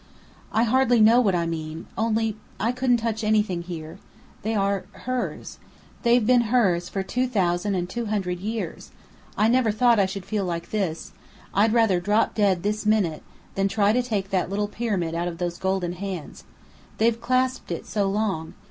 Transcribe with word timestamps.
"I 0.51 0.63
hardly 0.63 0.99
know 0.99 1.21
what 1.21 1.35
I 1.35 1.45
mean. 1.45 1.85
Only 1.95 2.35
I 2.59 2.71
couldn't 2.71 2.97
touch 2.97 3.23
anything 3.23 3.61
here. 3.61 3.99
They 4.41 4.55
are 4.55 4.85
hers. 4.93 5.59
They've 6.01 6.25
been 6.25 6.49
hers 6.49 6.89
for 6.89 7.03
two 7.03 7.27
thousand 7.27 7.75
and 7.75 7.87
two 7.87 8.07
hundred 8.07 8.39
years. 8.39 8.89
I 9.37 9.47
never 9.47 9.69
thought 9.71 9.99
I 9.99 10.07
should 10.07 10.25
feel 10.25 10.43
like 10.43 10.71
this. 10.71 11.11
I'd 11.53 11.71
rather 11.71 11.99
drop 11.99 12.33
dead, 12.33 12.63
this 12.63 12.83
minute, 12.83 13.21
than 13.53 13.67
try 13.67 13.93
to 13.93 14.01
take 14.01 14.31
that 14.31 14.49
little 14.49 14.67
pyramid 14.67 15.13
out 15.13 15.27
of 15.27 15.37
those 15.37 15.59
golden 15.59 15.93
hands. 15.93 16.45
They've 16.97 17.21
clasped 17.21 17.71
it 17.71 17.85
so 17.85 18.09
long! 18.09 18.55